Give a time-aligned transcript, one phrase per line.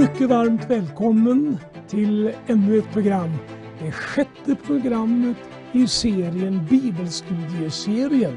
[0.00, 1.58] Mycket varmt välkommen
[1.88, 3.30] till ännu ett program.
[3.78, 5.36] Det sjätte programmet
[5.72, 8.36] i serien Bibelstudieserien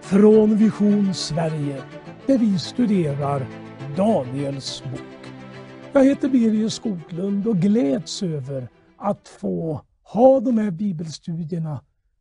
[0.00, 1.82] från Vision Sverige
[2.26, 3.46] där vi studerar
[3.96, 5.32] Daniels bok.
[5.92, 11.80] Jag heter Birger Skoglund och gläds över att få ha de här bibelstudierna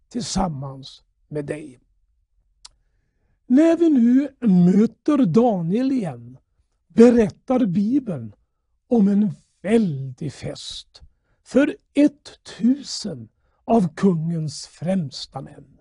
[0.10, 1.80] tillsammans med dig.
[3.48, 6.38] När vi nu möter Daniel igen
[6.88, 8.34] berättar Bibeln
[8.96, 11.02] om en väldig fest
[11.46, 13.30] för 1000
[13.66, 15.78] av kungens främsta män.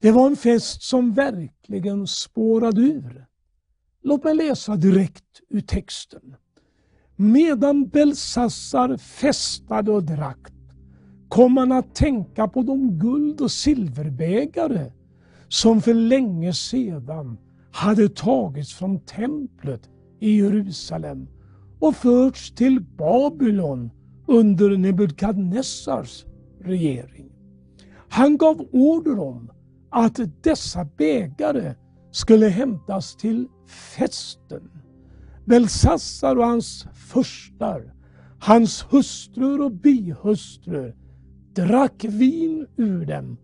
[0.00, 3.26] Det var en fest som verkligen spårade ur.
[4.02, 6.36] Låt mig läsa direkt ur texten.
[7.16, 10.48] Medan Belsassar festade och drack
[11.28, 14.92] kom han att tänka på de guld och silverbägare
[15.48, 17.38] som för länge sedan
[17.72, 19.88] hade tagits från templet
[20.20, 21.28] i Jerusalem
[21.80, 23.90] och förts till Babylon
[24.26, 26.24] under Nebukadnessars
[26.60, 27.32] regering.
[28.08, 29.50] Han gav order om
[29.90, 31.74] att dessa bägare
[32.10, 33.48] skulle hämtas till
[33.96, 34.70] festen.
[35.44, 37.94] Belsassar och hans förstar,
[38.40, 40.96] hans hustrur och bihustrur
[41.54, 43.36] drack vin ur dem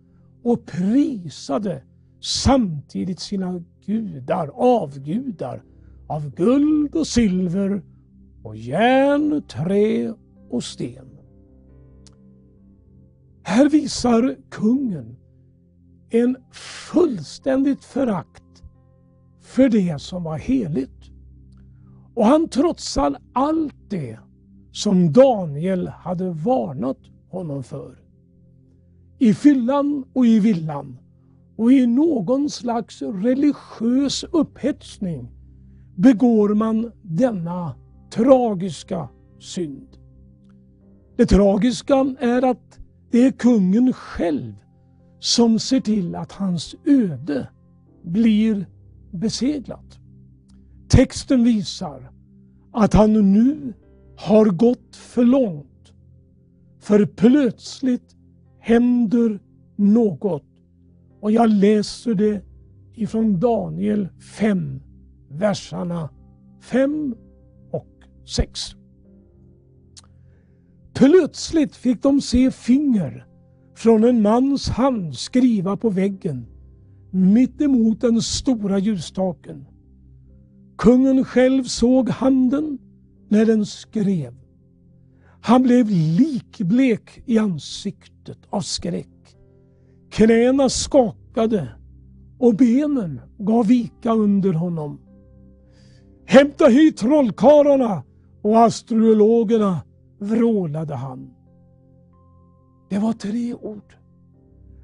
[0.43, 1.83] och prisade
[2.21, 5.63] samtidigt sina gudar, avgudar
[6.07, 7.83] av guld och silver
[8.47, 10.15] och järn, trä
[10.51, 11.19] och sten.
[13.43, 15.17] Här visar kungen
[16.11, 16.37] en
[16.91, 18.63] fullständigt förakt
[19.43, 21.11] för det som var heligt.
[22.15, 24.19] Och han trotsar allt det
[24.73, 27.99] som Daniel hade varnat honom för.
[29.19, 30.99] I fyllan och i villan
[31.57, 35.31] och i någon slags religiös upphetsning
[35.97, 37.75] begår man denna
[38.11, 39.09] tragiska
[39.39, 39.89] synd.
[41.17, 42.79] Det tragiska är att
[43.11, 44.55] det är kungen själv
[45.19, 47.49] som ser till att hans öde
[48.03, 48.67] blir
[49.11, 49.99] beseglat.
[50.89, 52.13] Texten visar
[52.73, 53.73] att han nu
[54.17, 55.93] har gått för långt.
[56.81, 58.17] För plötsligt
[58.61, 59.41] händer
[59.77, 60.45] något.
[61.21, 62.43] Och jag läser det
[62.95, 64.09] ifrån Daniel
[64.39, 64.81] 5,
[65.29, 66.09] verserna
[66.61, 67.15] 5
[68.27, 68.61] 6.
[70.95, 73.27] Plötsligt fick de se finger
[73.77, 76.47] från en mans hand skriva på väggen
[77.11, 79.67] mitt emot den stora ljusstaken.
[80.79, 82.79] Kungen själv såg handen
[83.29, 84.35] när den skrev.
[85.41, 89.37] Han blev likblek i ansiktet av skräck.
[90.11, 91.69] Knäna skakade
[92.39, 95.01] och benen gav vika under honom.
[96.27, 98.03] Hämta hit trollkarlarna
[98.47, 99.81] och astrologerna,
[100.19, 101.31] vrålade han.
[102.91, 103.95] Det var tre ord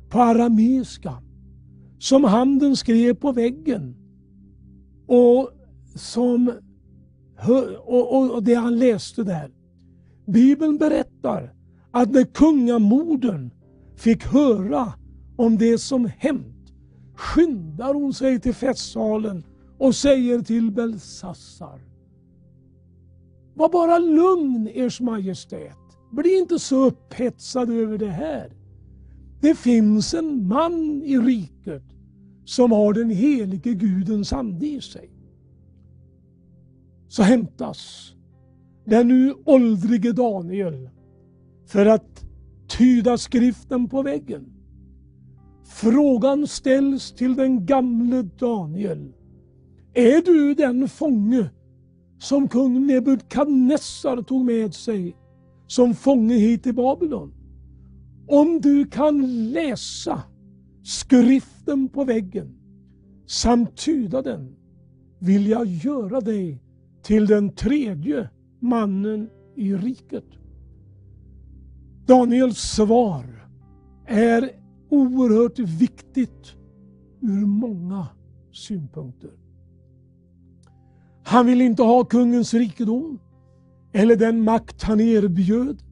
[0.09, 1.23] på arameiska
[1.99, 3.97] som handen skrev på väggen
[5.06, 5.50] och,
[5.95, 6.53] som,
[7.84, 9.50] och, och det han läste där.
[10.27, 11.55] Bibeln berättar
[11.91, 13.50] att när kungamodern
[13.97, 14.93] fick höra
[15.37, 16.73] om det som hänt
[17.17, 19.44] skyndar hon sig till festsalen
[19.79, 21.92] och säger till Belsassar.
[23.55, 25.77] Var bara lugn, Ers Majestät.
[26.11, 28.53] Bli inte så upphetsad över det här.
[29.41, 31.83] Det finns en man i riket
[32.45, 35.11] som har den helige Gudens ande i sig.
[37.09, 38.12] Så hämtas
[38.85, 40.91] den nu åldrige Daniel
[41.67, 42.25] för att
[42.69, 44.53] tyda skriften på väggen.
[45.65, 49.12] Frågan ställs till den gamle Daniel.
[49.94, 51.50] Är du den fånge
[52.23, 55.17] som kung Nebukadnessar tog med sig
[55.67, 57.35] som fånge hit till Babylon?
[58.29, 60.23] Om du kan läsa
[60.83, 62.55] skriften på väggen
[63.27, 64.57] samt tyda den
[65.19, 66.63] vill jag göra dig
[67.03, 68.31] till den tredje
[68.61, 70.27] mannen i riket.
[72.07, 73.49] Daniels svar
[74.07, 74.51] är
[74.91, 76.55] oerhört viktigt
[77.21, 78.07] ur många
[78.53, 79.42] synpunkter.
[81.25, 83.19] Han vill inte ha kungens rikedom
[83.93, 85.83] eller den makt han erbjöd.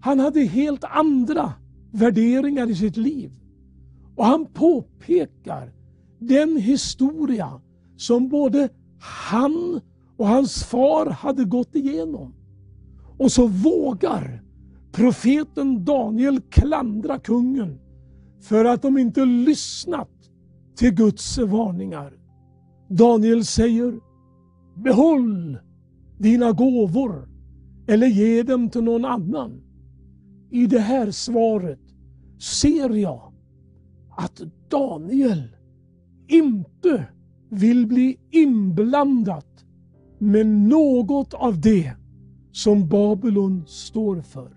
[0.00, 1.52] Han hade helt andra
[1.92, 3.32] värderingar i sitt liv.
[4.16, 5.72] Och han påpekar
[6.18, 7.60] den historia
[7.96, 8.68] som både
[9.30, 9.80] han
[10.16, 12.34] och hans far hade gått igenom.
[13.18, 14.42] Och så vågar
[14.92, 17.78] profeten Daniel klandra kungen
[18.40, 20.10] för att de inte lyssnat
[20.76, 22.12] till Guds varningar.
[22.88, 24.00] Daniel säger
[24.74, 25.58] Behåll
[26.18, 27.28] dina gåvor
[27.86, 29.60] eller ge dem till någon annan.
[30.50, 31.80] I det här svaret
[32.38, 33.32] ser jag
[34.16, 35.42] att Daniel
[36.28, 37.06] inte
[37.50, 39.64] vill bli inblandat
[40.18, 41.92] med något av det
[42.52, 44.56] som Babylon står för.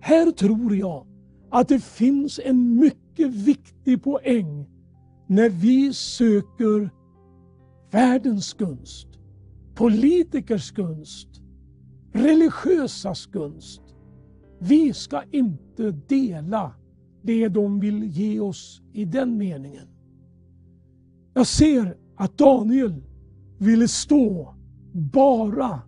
[0.00, 1.06] Här tror jag
[1.50, 4.68] att det finns en mycket viktig poäng
[5.26, 6.90] när vi söker
[7.92, 9.08] världens gunst,
[9.74, 11.28] politikers gunst,
[12.12, 13.82] religiösas gunst.
[14.58, 16.74] Vi ska inte dela
[17.22, 19.88] det de vill ge oss i den meningen.
[21.34, 23.02] Jag ser att Daniel
[23.58, 24.54] ville stå
[24.92, 25.80] bara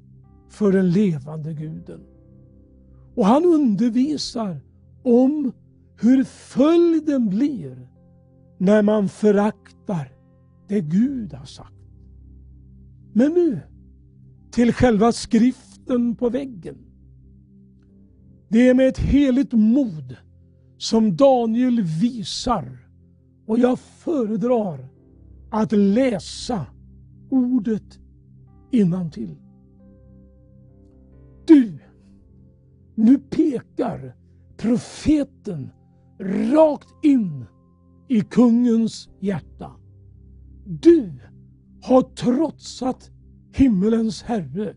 [0.48, 2.00] för den levande guden.
[3.14, 4.60] Och han undervisar
[5.02, 5.52] om
[6.00, 7.88] hur följden blir
[8.58, 10.12] när man föraktar
[10.68, 11.73] det Gud har sagt.
[13.16, 13.60] Men nu
[14.50, 16.76] till själva skriften på väggen.
[18.48, 20.16] Det är med ett heligt mod
[20.78, 22.88] som Daniel visar
[23.46, 24.88] och jag föredrar
[25.50, 26.66] att läsa
[27.30, 27.98] ordet
[28.70, 29.36] innantill.
[31.46, 31.78] Du,
[32.94, 34.16] nu pekar
[34.56, 35.70] profeten
[36.52, 37.44] rakt in
[38.08, 39.70] i kungens hjärta.
[40.66, 41.12] Du
[41.84, 43.10] har trotsat
[43.52, 44.74] himmelens Herre.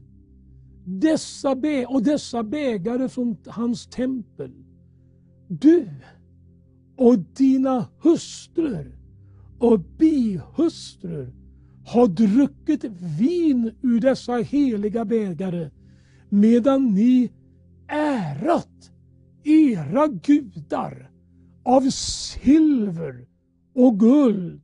[0.86, 4.52] Dessa be och dessa bägare från hans tempel.
[5.48, 5.90] Du
[6.98, 8.98] och dina hustrur
[9.60, 11.34] och bihustrur
[11.86, 12.84] har druckit
[13.20, 15.70] vin ur dessa heliga bägare
[16.30, 17.32] medan ni
[17.88, 18.92] ärat
[19.44, 21.12] era gudar
[21.64, 23.28] av silver
[23.76, 24.62] och guld,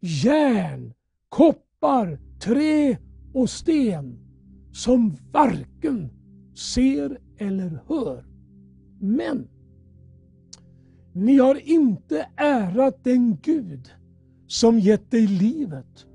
[0.00, 0.92] järn,
[1.28, 1.65] koppar,
[2.40, 2.98] trä
[3.34, 4.18] och sten
[4.72, 6.10] som varken
[6.54, 8.24] ser eller hör.
[9.00, 9.48] Men
[11.12, 13.90] ni har inte ärat den Gud
[14.46, 16.06] som gett dig livet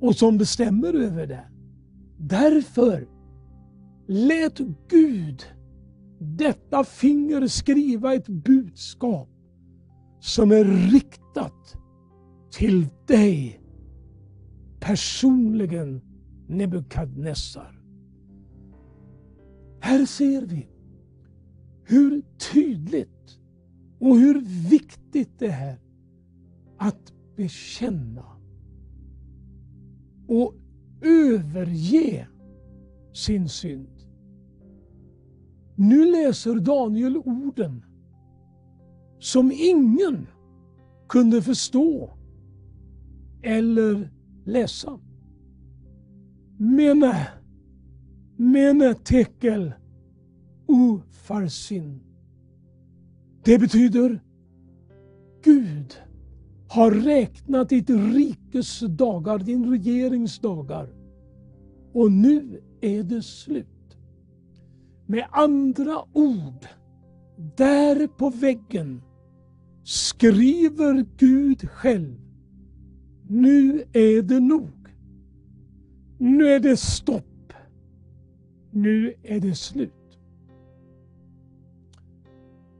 [0.00, 1.44] och som bestämmer över det.
[2.18, 3.08] Därför
[4.08, 4.58] lät
[4.88, 5.44] Gud
[6.18, 9.28] detta finger skriva ett budskap
[10.20, 11.76] som är riktat
[12.50, 13.61] till dig
[14.82, 16.00] personligen
[16.48, 17.82] Nebukadnessar.
[19.80, 20.68] Här ser vi
[21.84, 23.38] hur tydligt
[23.98, 24.40] och hur
[24.70, 25.78] viktigt det är
[26.78, 28.24] att bekänna
[30.28, 30.54] och
[31.02, 32.28] överge
[33.12, 33.88] sin synd.
[35.76, 37.84] Nu läser Daniel orden
[39.18, 40.26] som ingen
[41.08, 42.12] kunde förstå
[43.42, 44.10] eller
[44.44, 44.98] läsa.
[46.58, 47.28] Mene,
[48.36, 49.72] mene tekel
[50.68, 52.00] ufarsin.
[53.44, 54.20] Det betyder
[55.44, 55.96] Gud
[56.72, 60.88] har räknat ditt rikes dagar, din regerings dagar.
[61.92, 63.96] Och nu är det slut.
[65.06, 66.66] Med andra ord,
[67.56, 69.02] där på väggen
[69.84, 72.21] skriver Gud själv.
[73.32, 74.70] Nu är det nog.
[76.18, 77.52] Nu är det stopp.
[78.70, 80.18] Nu är det slut.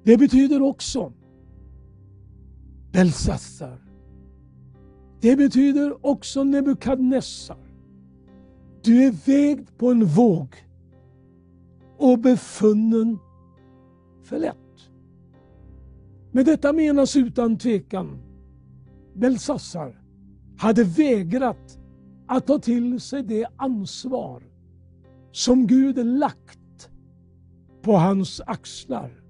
[0.04, 1.12] Det betyder också
[2.92, 3.78] Belsassar.
[5.21, 7.66] Det betyder också Nebukadnessar.
[8.82, 10.49] Du är vägd på en våg
[11.99, 13.18] och befunnen
[14.23, 14.56] för lätt.
[16.32, 18.18] Med detta menas utan tvekan
[19.14, 20.01] Belsassar
[20.62, 21.78] hade vägrat
[22.26, 24.42] att ta till sig det ansvar
[25.33, 26.90] som Gud lagt
[27.83, 29.23] på hans axlar.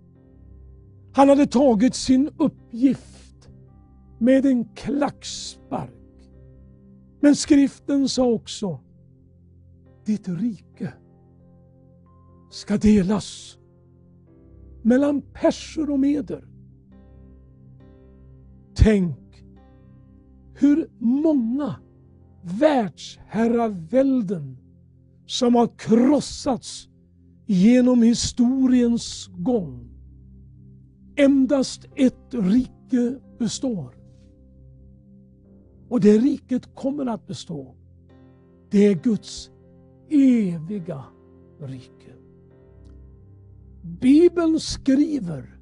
[1.12, 3.48] Han hade tagit sin uppgift
[4.18, 6.30] med en klackspark.
[7.20, 8.80] Men skriften sa också,
[10.04, 10.92] ditt rike
[12.50, 13.58] ska delas
[14.82, 16.44] mellan perser och meder.
[18.74, 19.21] Tänk
[20.62, 21.76] hur många
[22.42, 24.58] världsherravälden
[25.26, 26.88] som har krossats
[27.46, 29.88] genom historiens gång.
[31.16, 33.94] Endast ett rike består.
[35.88, 37.74] Och det riket kommer att bestå.
[38.70, 39.50] Det är Guds
[40.10, 41.04] eviga
[41.60, 42.12] rike.
[43.82, 45.58] Bibeln skriver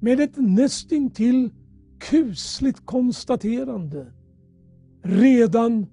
[0.00, 1.50] med ett nästintill
[2.00, 4.12] kusligt konstaterande
[5.02, 5.86] redan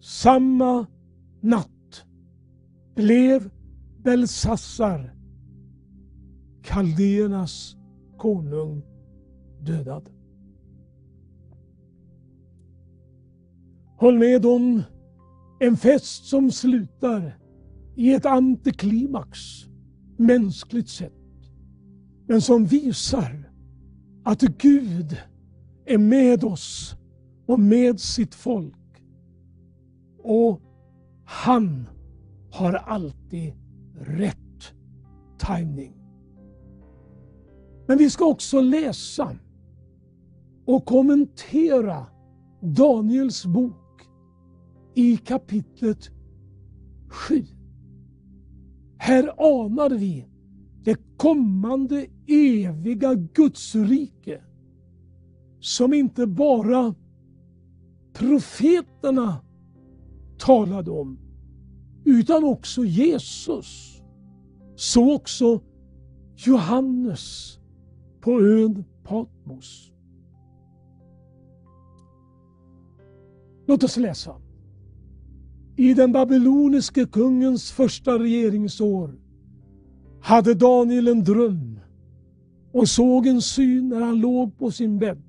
[0.00, 0.86] samma
[1.40, 2.04] natt
[2.94, 3.50] blev
[4.04, 5.14] Belsassar,
[6.62, 7.76] kaldéernas
[8.16, 8.82] konung,
[9.60, 10.10] dödad.
[13.96, 14.82] Håll med om
[15.60, 17.38] en fest som slutar
[17.96, 19.38] i ett antiklimax,
[20.16, 21.12] mänskligt sett.
[22.26, 23.47] Men som visar
[24.28, 25.16] att Gud
[25.86, 26.96] är med oss
[27.46, 29.02] och med sitt folk.
[30.22, 30.60] Och
[31.24, 31.88] han
[32.50, 33.52] har alltid
[33.94, 34.74] rätt
[35.38, 35.92] timing.
[37.86, 39.36] Men vi ska också läsa
[40.66, 42.06] och kommentera
[42.60, 44.02] Daniels bok
[44.94, 46.10] i kapitlet
[47.08, 47.44] 7.
[48.98, 50.26] Här anar vi
[50.82, 54.42] det kommande eviga Gudsrike
[55.60, 56.94] som inte bara
[58.12, 59.44] profeterna
[60.38, 61.18] talade om
[62.04, 64.00] utan också Jesus.
[64.76, 65.60] Så också
[66.36, 67.58] Johannes
[68.20, 69.92] på ön Patmos.
[73.66, 74.36] Låt oss läsa.
[75.76, 79.20] I den babyloniske kungens första regeringsår
[80.20, 81.80] hade Daniel en dröm
[82.72, 85.22] och såg en syn när han låg på sin bädd.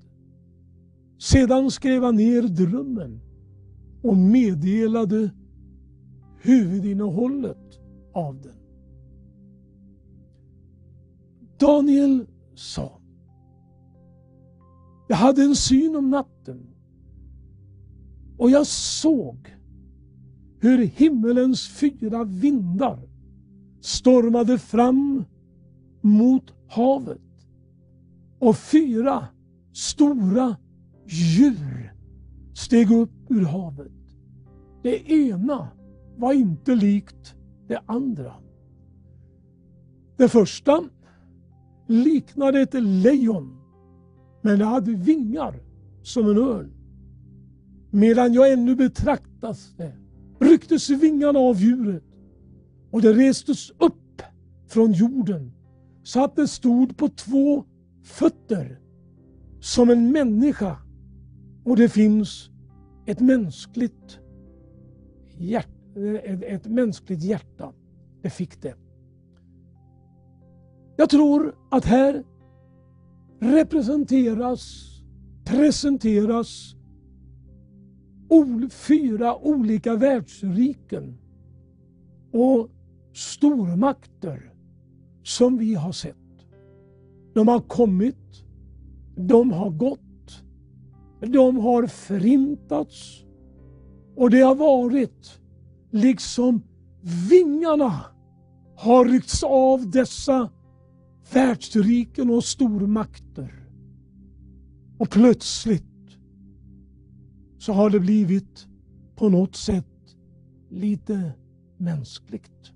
[1.17, 3.21] Sedan skrev han ner drömmen
[4.01, 5.29] och meddelade
[6.41, 7.79] huvudinnehållet
[8.13, 8.55] av den.
[11.59, 12.99] Daniel sa
[15.07, 16.67] Jag hade en syn om natten
[18.37, 19.55] och jag såg
[20.59, 22.99] hur himmelens fyra vindar
[23.81, 25.23] stormade fram
[26.01, 27.28] mot havet
[28.39, 29.27] och fyra
[29.73, 30.55] stora
[31.07, 31.93] djur
[32.53, 33.91] steg upp ur havet.
[34.83, 35.67] Det ena
[36.17, 37.35] var inte likt
[37.67, 38.33] det andra.
[40.17, 40.83] Det första
[41.87, 43.57] liknade ett lejon,
[44.41, 45.55] men det hade vingar
[46.03, 46.71] som en örn.
[47.91, 49.93] Medan jag ännu betraktas det
[50.39, 52.03] rycktes vingarna av djuret
[52.91, 54.21] och det restes upp
[54.67, 55.51] från jorden
[56.03, 57.63] så att det stod på två
[58.09, 58.79] fötter
[59.59, 60.77] som en människa
[61.63, 62.49] och det finns
[63.05, 64.19] ett mänskligt
[65.37, 65.69] hjärta.
[66.23, 67.73] Ett, ett mänskligt hjärta.
[68.21, 68.75] Det fick det.
[70.97, 72.23] Jag tror att här
[73.39, 74.85] representeras,
[75.45, 76.75] presenteras
[78.71, 81.17] fyra olika världsriken
[82.31, 82.69] och
[83.13, 84.53] stormakter
[85.23, 86.18] som vi har sett.
[87.33, 88.43] De har kommit,
[89.15, 90.43] de har gått,
[91.21, 93.23] de har förintats
[94.15, 95.39] och det har varit
[95.91, 96.63] liksom
[97.29, 98.01] vingarna
[98.75, 100.49] har ryckts av dessa
[101.33, 103.69] världsriken och stormakter.
[104.97, 105.83] Och plötsligt
[107.57, 108.67] så har det blivit
[109.15, 109.85] på något sätt
[110.69, 111.31] lite
[111.77, 112.73] mänskligt.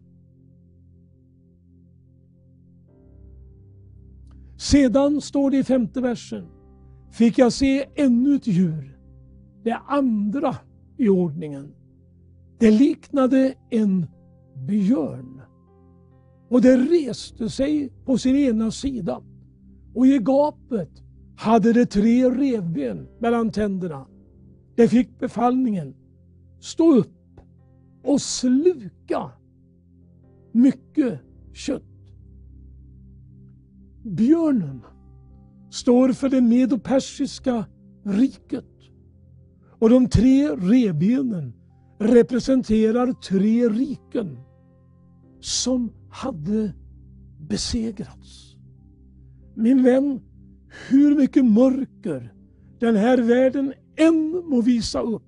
[4.64, 6.46] Sedan står det i femte versen,
[7.12, 8.98] fick jag se ännu ett djur,
[9.64, 10.56] det andra
[10.98, 11.74] i ordningen.
[12.60, 14.08] Det liknade en
[14.68, 15.42] björn
[16.50, 19.22] och det reste sig på sin ena sida
[19.94, 21.04] och i gapet
[21.36, 24.08] hade det tre revben mellan tänderna.
[24.76, 25.96] Det fick befallningen,
[26.60, 27.42] stå upp
[28.04, 29.32] och sluka
[30.52, 31.20] mycket
[31.54, 31.93] kött.
[34.04, 34.82] Björnen
[35.72, 37.66] står för det medopersiska
[38.04, 38.66] riket
[39.80, 41.54] och de tre rebenen
[42.00, 44.38] representerar tre riken
[45.40, 46.74] som hade
[47.40, 48.56] besegrats.
[49.56, 50.22] Min vän,
[50.90, 52.34] hur mycket mörker
[52.80, 55.24] den här världen än må visa upp,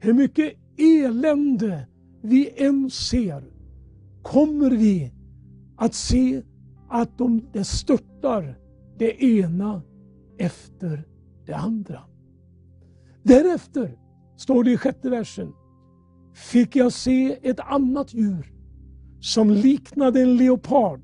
[0.00, 1.86] hur mycket elände
[2.22, 3.44] vi än ser,
[4.22, 5.12] kommer vi
[5.76, 6.42] att se
[6.92, 8.58] att de, det störtar
[8.98, 9.82] det ena
[10.38, 11.04] efter
[11.46, 12.00] det andra.
[13.22, 13.98] Därefter,
[14.36, 15.52] står det i sjätte versen,
[16.34, 18.52] fick jag se ett annat djur
[19.20, 21.00] som liknade en leopard.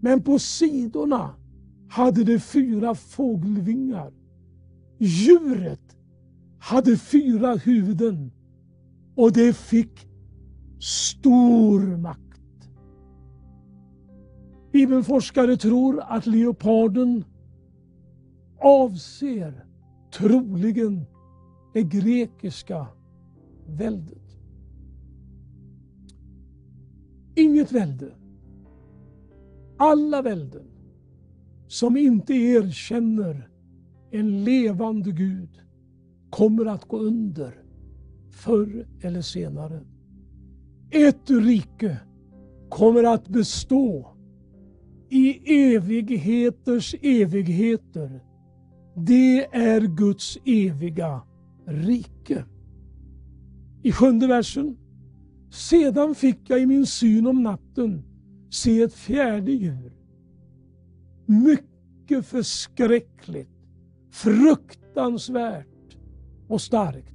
[0.00, 1.34] Men på sidorna
[1.88, 4.12] hade det fyra fågelvingar.
[4.98, 5.96] Djuret
[6.58, 8.32] hade fyra huvuden
[9.16, 10.08] och det fick
[10.80, 12.27] stor makt.
[14.72, 17.24] Bibelforskare tror att leoparden
[18.58, 19.64] avser
[20.10, 21.04] troligen
[21.72, 22.86] det grekiska
[23.66, 24.28] väldet.
[27.38, 28.12] inget välde,
[29.76, 30.66] alla välden
[31.68, 33.48] som inte erkänner
[34.10, 35.60] en levande Gud
[36.30, 37.62] kommer att gå under
[38.30, 39.80] förr eller senare.
[40.90, 42.00] Ett rike
[42.68, 44.14] kommer att bestå
[45.08, 48.20] i evigheters evigheter.
[48.96, 51.22] Det är Guds eviga
[51.66, 52.44] rike.
[53.82, 54.76] I sjunde versen.
[55.50, 58.02] Sedan fick jag i min syn om natten
[58.50, 59.92] se ett fjärde djur.
[61.26, 63.50] Mycket förskräckligt,
[64.10, 65.96] fruktansvärt
[66.48, 67.14] och starkt.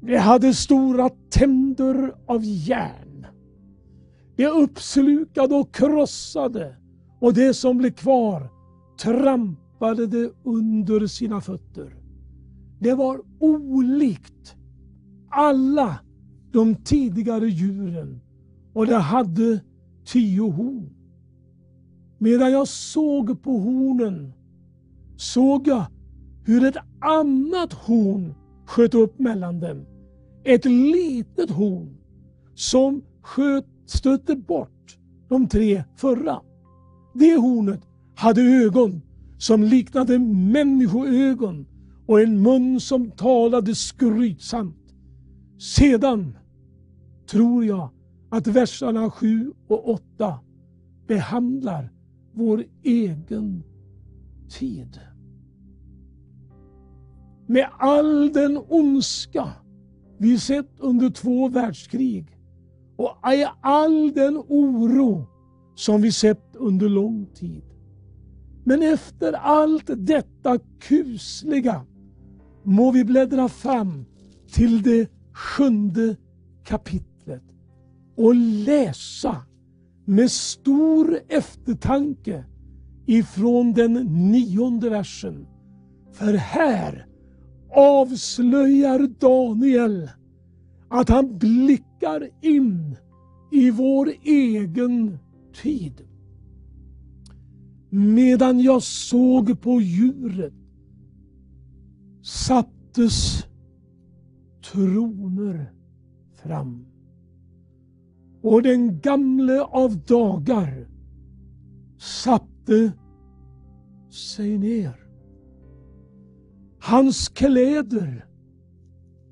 [0.00, 3.07] Det hade stora tänder av järn.
[4.38, 6.76] Det uppslukade och krossade
[7.20, 8.50] och det som blev kvar
[9.00, 11.94] trampade det under sina fötter.
[12.80, 14.56] Det var olikt
[15.30, 15.98] alla
[16.52, 18.20] de tidigare djuren
[18.72, 19.60] och det hade
[20.04, 20.90] tio horn.
[22.18, 24.32] Medan jag såg på hornen
[25.16, 25.84] såg jag
[26.44, 28.34] hur ett annat horn
[28.66, 29.86] sköt upp mellan dem.
[30.44, 31.96] Ett litet horn
[32.54, 36.40] som sköt, stötte bort de tre förra.
[37.14, 37.80] Det hornet
[38.14, 39.02] hade ögon
[39.38, 41.66] som liknade människoögon
[42.06, 44.94] och en mun som talade skrytsamt.
[45.58, 46.38] Sedan
[47.30, 47.90] tror jag
[48.30, 50.38] att verserna 7 och 8
[51.06, 51.92] behandlar
[52.32, 53.62] vår egen
[54.48, 55.00] tid.
[57.46, 59.52] Med all den ondska
[60.18, 62.37] vi sett under två världskrig
[62.98, 65.26] och i all den oro
[65.74, 67.62] som vi sett under lång tid.
[68.64, 71.86] Men efter allt detta kusliga
[72.62, 74.04] må vi bläddra fram
[74.52, 76.16] till det sjunde
[76.64, 77.42] kapitlet
[78.16, 79.36] och läsa
[80.04, 82.44] med stor eftertanke
[83.06, 83.92] ifrån den
[84.30, 85.46] nionde versen.
[86.12, 87.06] För här
[87.70, 90.10] avslöjar Daniel
[90.88, 91.38] att han
[91.98, 92.96] blickar in
[93.50, 95.18] i vår egen
[95.62, 96.06] tid.
[97.90, 100.54] Medan jag såg på djuret
[102.22, 103.46] sattes
[104.72, 105.72] troner
[106.42, 106.86] fram.
[108.42, 110.88] Och den gamle av dagar
[111.98, 112.92] satte
[114.10, 115.08] sig ner.
[116.80, 118.26] Hans kläder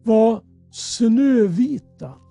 [0.05, 2.26] var snövita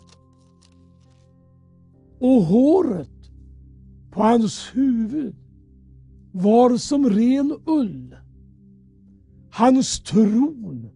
[2.20, 3.32] och håret
[4.12, 5.36] på hans huvud
[6.32, 8.16] var som ren ull.
[9.52, 10.90] Hans tron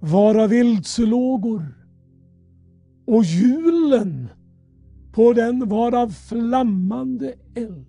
[0.00, 1.80] var av eldslågor
[3.06, 4.28] och hjulen
[5.12, 7.86] på den var av flammande eld.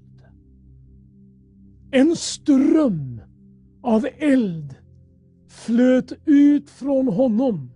[1.91, 3.21] En ström
[3.81, 4.75] av eld
[5.47, 7.71] flöt ut från honom.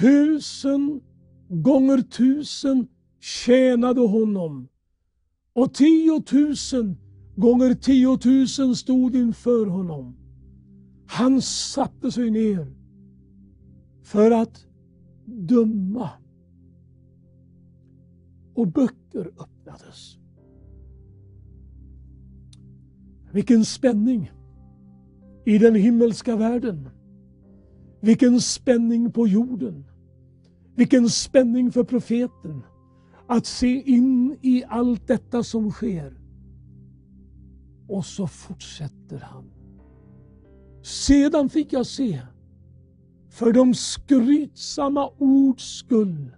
[0.00, 1.00] Tusen
[1.48, 2.88] gånger tusen
[3.22, 4.68] tjänade honom
[5.52, 6.96] och tiotusen
[7.36, 10.16] gånger tiotusen stod inför honom.
[11.06, 12.74] Han satte sig ner
[14.02, 14.66] för att
[15.24, 16.10] döma.
[18.54, 20.18] Och böcker öppnades.
[23.32, 24.32] Vilken spänning
[25.44, 26.88] i den himmelska världen.
[28.00, 29.84] Vilken spänning på jorden.
[30.76, 32.62] Vilken spänning för profeten
[33.32, 36.14] att se in i allt detta som sker.
[37.88, 39.50] Och så fortsätter han.
[40.82, 42.20] Sedan fick jag se,
[43.30, 46.30] för de skrytsamma ords skull,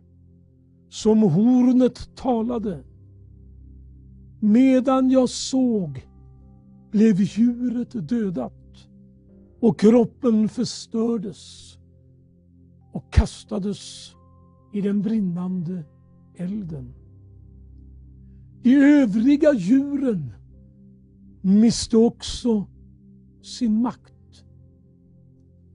[0.88, 2.84] som hornet talade.
[4.40, 6.08] Medan jag såg
[6.90, 8.88] blev djuret dödat
[9.60, 11.74] och kroppen förstördes
[12.92, 14.12] och kastades
[14.72, 15.84] i den brinnande
[16.36, 16.94] elden.
[18.62, 20.32] De övriga djuren
[21.40, 22.66] miste också
[23.42, 24.44] sin makt.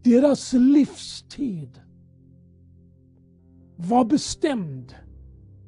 [0.04, 1.80] Deras livstid
[3.76, 4.95] var bestämd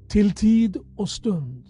[0.07, 1.63] till tid och stund.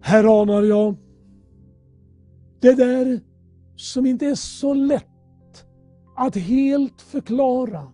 [0.00, 0.96] Här anar jag
[2.60, 3.20] det där
[3.76, 5.66] som inte är så lätt
[6.16, 7.92] att helt förklara,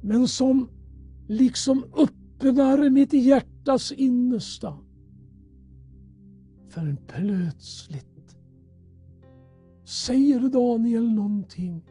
[0.00, 0.68] men som
[1.28, 4.78] liksom öppnar mitt hjärtas innersta.
[6.68, 8.36] För plötsligt
[9.84, 11.84] säger Daniel någonting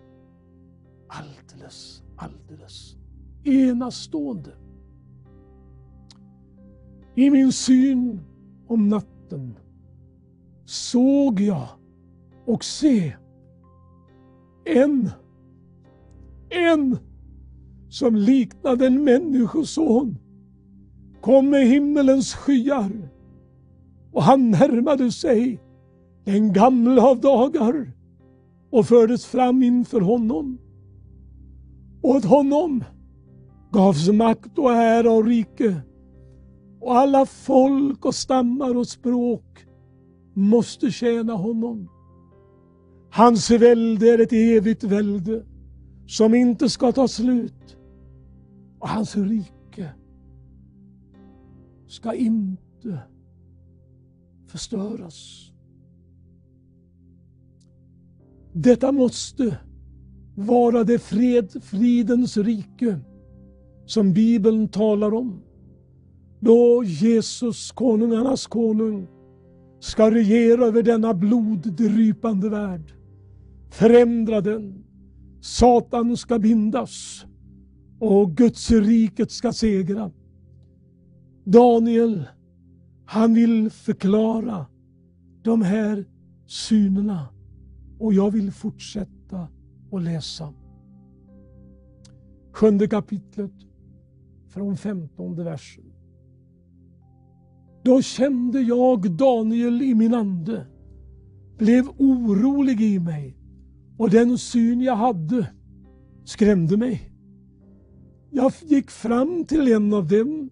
[1.08, 2.96] alldeles, alldeles
[3.44, 4.52] enastående.
[7.16, 8.20] I min syn
[8.68, 9.58] om natten
[10.66, 11.68] såg jag
[12.46, 13.16] och se
[14.66, 15.10] en,
[16.50, 16.98] en
[17.90, 20.18] som liknade en människoson
[21.22, 23.10] kom med himmelens skyar
[24.12, 25.60] och han närmade sig
[26.26, 27.92] den gamla av dagar
[28.72, 30.58] och fördes fram inför honom.
[32.02, 32.84] Och åt honom
[33.72, 35.82] gavs makt och ära och rike
[36.82, 39.66] och alla folk och stammar och språk
[40.34, 41.90] måste tjäna honom.
[43.12, 45.44] Hans välde är ett evigt välde
[46.08, 47.77] som inte ska ta slut.
[48.80, 49.92] Och hans rike
[51.88, 53.00] ska inte
[54.48, 55.52] förstöras.
[58.54, 59.58] Detta måste
[60.36, 63.00] vara det fred, fridens rike
[63.86, 65.42] som Bibeln talar om.
[66.40, 69.08] Då Jesus, konungarnas konung,
[69.80, 72.94] ska regera över denna bloddrypande värld.
[73.70, 74.84] Förändra den.
[75.42, 77.26] Satan ska bindas
[78.00, 80.12] och Guds riket ska segra.
[81.44, 82.28] Daniel,
[83.06, 84.66] han vill förklara
[85.44, 86.06] de här
[86.46, 87.28] synerna
[88.00, 89.48] och jag vill fortsätta
[89.92, 90.54] att läsa.
[92.54, 93.52] Sjunde kapitlet
[94.48, 95.84] från femtonde versen.
[97.84, 100.66] Då kände jag Daniel i min ande,
[101.58, 103.38] blev orolig i mig
[103.98, 105.48] och den syn jag hade
[106.26, 107.12] skrämde mig.
[108.38, 110.50] Jag gick fram till en av dem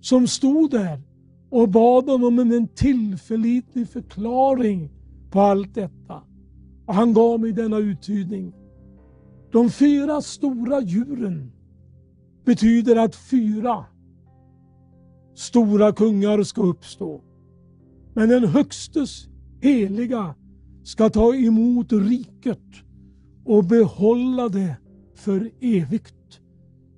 [0.00, 1.02] som stod där
[1.50, 4.90] och bad honom om en tillförlitlig förklaring
[5.30, 6.22] på allt detta.
[6.86, 8.52] Och han gav mig denna uttydning.
[9.52, 11.52] De fyra stora djuren
[12.44, 13.84] betyder att fyra
[15.34, 17.20] stora kungar ska uppstå.
[18.14, 19.28] Men den högstes
[19.60, 20.34] heliga
[20.84, 22.66] ska ta emot riket
[23.44, 24.76] och behålla det
[25.14, 26.17] för evigt.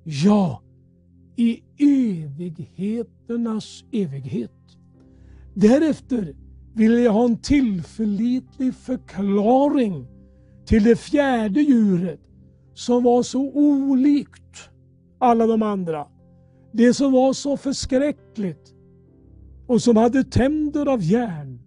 [0.03, 0.61] Ja,
[1.35, 4.51] i evigheternas evighet.
[5.53, 6.35] Därefter
[6.73, 10.07] vill jag ha en tillförlitlig förklaring
[10.65, 12.19] till det fjärde djuret
[12.73, 14.69] som var så olikt
[15.19, 16.07] alla de andra.
[16.71, 18.73] Det som var så förskräckligt
[19.67, 21.59] och som hade tänder av järn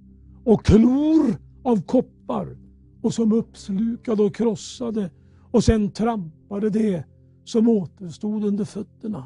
[0.45, 2.57] och klor av koppar
[3.03, 5.11] och som uppslukade och krossade
[5.51, 7.05] och sen trampade det
[7.45, 9.25] som återstod under fötterna.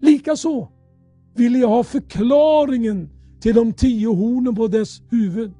[0.00, 0.68] Likaså
[1.34, 3.08] ville jag ha förklaringen
[3.40, 5.52] till de tio hornen på dess huvud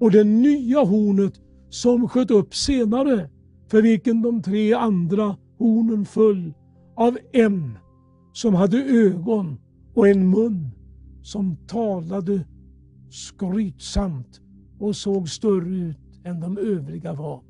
[0.00, 3.30] och det nya hornet som sköt upp senare
[3.70, 6.54] för vilken de tre andra hornen föll
[6.96, 7.78] av en
[8.32, 9.56] som hade ögon
[9.94, 10.70] och en mun
[11.22, 12.46] som talade
[13.10, 14.40] skrytsamt
[14.78, 17.42] och såg större ut än de övriga var.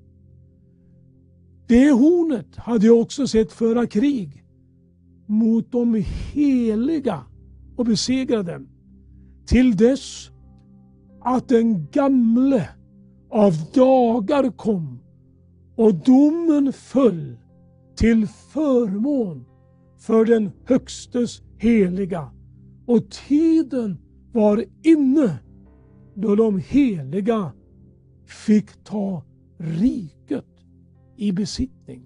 [1.67, 4.45] Det hornet hade jag också sett föra krig
[5.27, 7.21] mot de heliga
[7.77, 8.69] och besegra dem.
[9.47, 10.31] Till dess
[11.21, 12.69] att den gamle
[13.31, 14.99] av dagar kom
[15.77, 17.37] och domen föll
[17.97, 19.45] till förmån
[19.99, 22.31] för den högstes heliga.
[22.87, 23.99] Och tiden
[24.33, 25.39] var inne
[26.15, 27.53] då de heliga
[28.27, 29.23] fick ta
[29.59, 30.54] riket
[31.17, 32.03] i besittning.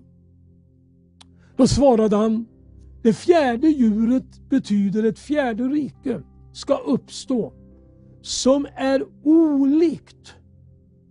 [1.57, 2.47] Då svarade han,
[3.03, 7.53] det fjärde djuret betyder ett fjärde rike ska uppstå
[8.23, 10.35] som är olikt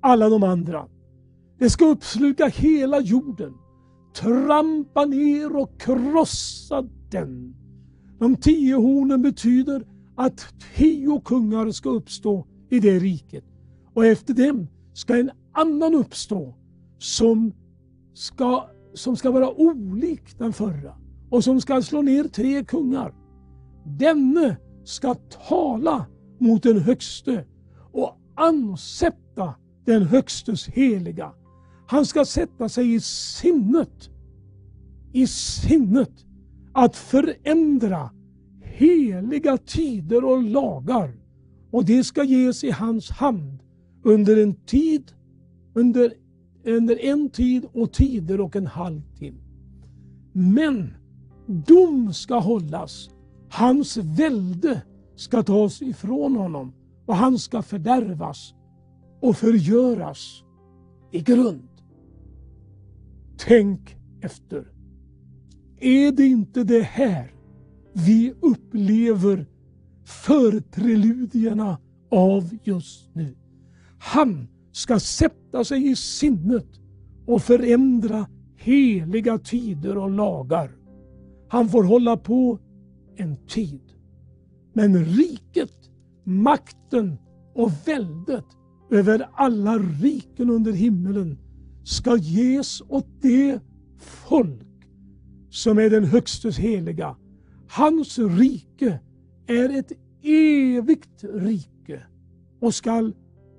[0.02, 0.88] alla de andra.
[1.60, 3.54] Det ska uppsluka hela jorden,
[4.16, 6.82] trampa ner och krossa
[7.12, 7.56] den.
[8.20, 9.84] De tio hornen betyder
[10.16, 13.44] att tio kungar ska uppstå i det riket
[13.94, 16.56] och efter dem ska en annan uppstå
[16.98, 17.54] som
[18.18, 20.96] ska, som ska vara olik den förra
[21.30, 23.14] och som ska slå ner tre kungar.
[23.86, 25.16] Denne ska
[25.50, 26.06] tala
[26.40, 27.46] mot den högste
[27.92, 29.54] och ansätta
[29.86, 31.32] den högstes heliga.
[31.88, 34.10] Han ska sätta sig i sinnet,
[35.14, 36.26] i sinnet
[36.74, 38.10] att förändra
[38.62, 41.14] heliga tider och lagar
[41.72, 43.60] och det ska ges i hans hand
[44.04, 45.12] under en tid,
[45.74, 46.14] under,
[46.68, 49.42] under en tid och tider och en halv timme.
[50.34, 50.94] Men
[51.46, 53.10] dom ska hållas.
[53.50, 54.82] Hans välde
[55.16, 56.74] ska tas ifrån honom
[57.06, 58.54] och han ska fördärvas
[59.22, 60.44] och förgöras
[61.12, 61.70] i grund.
[63.38, 64.72] Tänk efter.
[65.80, 67.34] Är det inte det här
[67.94, 69.46] vi upplever
[70.08, 71.78] förpreludierna
[72.12, 73.36] av just nu.
[74.00, 76.68] Han ska sätta sig i sinnet
[77.26, 80.72] och förändra heliga tider och lagar.
[81.48, 82.60] Han får hålla på
[83.16, 83.82] en tid.
[84.74, 85.90] Men riket,
[86.24, 87.18] makten
[87.56, 88.46] och väldet
[88.92, 91.38] över alla riken under himmelen
[91.84, 93.60] ska ges åt det
[93.98, 94.88] folk
[95.50, 97.16] som är den högstes heliga.
[97.70, 99.00] Hans rike
[99.48, 99.92] är ett
[100.24, 102.02] evigt rike
[102.60, 103.14] och skall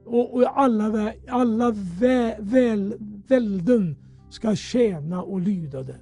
[0.09, 2.94] och, och alla, alla vä, väl,
[3.29, 3.97] välden
[4.31, 6.01] ska tjäna och lyda det.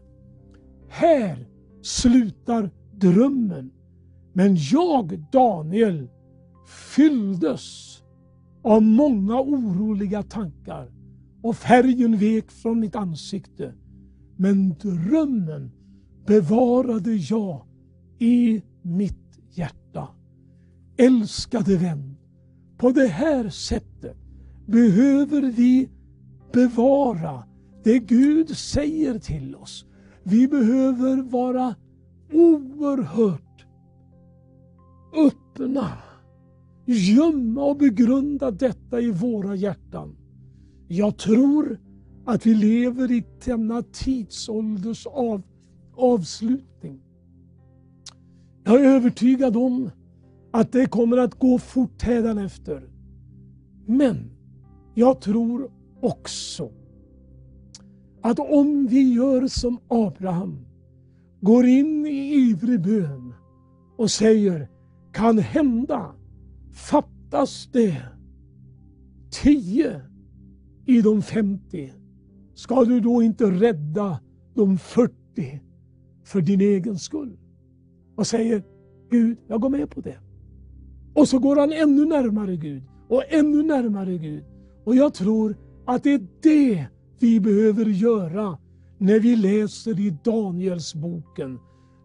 [0.88, 1.48] Här
[1.82, 3.70] slutar drömmen.
[4.32, 6.08] Men jag, Daniel,
[6.94, 7.96] fylldes
[8.62, 10.92] av många oroliga tankar
[11.42, 13.74] och färgen vek från mitt ansikte.
[14.36, 15.70] Men drömmen
[16.26, 17.66] bevarade jag
[18.18, 20.08] i mitt hjärta.
[20.96, 22.16] Älskade vän,
[22.76, 23.85] på det här sättet
[24.66, 25.88] behöver vi
[26.52, 27.42] bevara
[27.84, 29.86] det Gud säger till oss.
[30.22, 31.74] Vi behöver vara
[32.32, 33.66] oerhört
[35.16, 35.88] öppna,
[36.84, 40.16] gömma och begrunda detta i våra hjärtan.
[40.88, 41.80] Jag tror
[42.24, 45.42] att vi lever i denna tidsålders av,
[45.96, 47.00] avslutning.
[48.64, 49.90] Jag är övertygad om
[50.50, 52.82] att det kommer att gå fort hädanefter.
[53.86, 54.35] Men
[54.98, 56.70] jag tror också
[58.22, 60.66] att om vi gör som Abraham,
[61.40, 63.34] går in i ivrig bön
[63.96, 64.68] och säger
[65.12, 66.14] kan hända
[66.72, 68.02] fattas det
[69.30, 70.00] tio
[70.86, 71.92] i de 50.
[72.54, 74.20] Ska du då inte rädda
[74.54, 75.14] de 40
[76.24, 77.38] för din egen skull?
[78.16, 78.62] Och säger
[79.10, 80.18] Gud, jag går med på det.
[81.14, 84.44] Och så går han ännu närmare Gud och ännu närmare Gud.
[84.86, 86.86] Och jag tror att det är det
[87.18, 88.58] vi behöver göra
[88.98, 91.58] när vi läser i Danielsboken.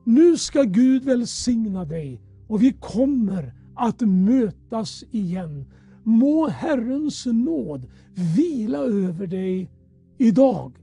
[0.05, 5.65] Nu ska Gud välsigna dig och vi kommer att mötas igen.
[6.03, 7.87] Må Herrens nåd
[8.35, 9.69] vila över dig
[10.17, 10.73] idag.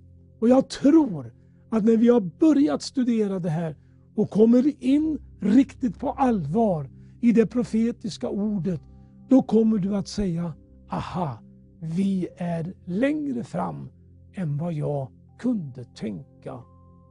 [0.40, 1.34] Och jag tror
[1.70, 3.76] att när vi har börjat studera det här
[4.14, 8.80] och kommer in riktigt på allvar i det profetiska ordet,
[9.28, 10.52] då kommer du att säga
[10.90, 11.38] aha,
[11.80, 13.88] vi är längre fram
[14.34, 16.62] än vad jag kunde tänka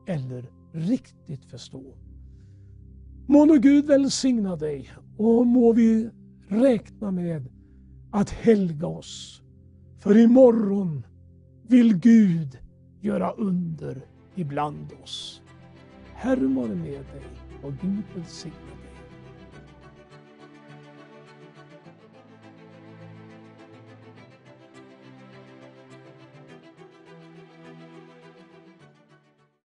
[0.08, 1.84] eller riktigt förstå.
[3.28, 6.10] Må nu Gud välsigna dig och må vi
[6.48, 7.48] räkna med
[8.12, 9.42] att helga oss.
[10.00, 11.06] För imorgon
[11.68, 12.60] vill Gud
[13.02, 15.42] göra under ibland oss.
[16.14, 17.24] Herren vare med dig
[17.64, 18.77] och Gud välsigne